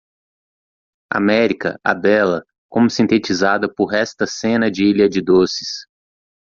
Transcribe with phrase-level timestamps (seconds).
[1.11, 5.85] América?, a bela?, como sintetizada por esta cena de ilha de doces.